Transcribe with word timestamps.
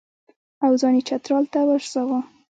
او 0.63 0.71
ځان 0.81 0.93
یې 0.97 1.01
چترال 1.07 1.45
ته 1.53 1.59
ورساوه. 1.65 2.19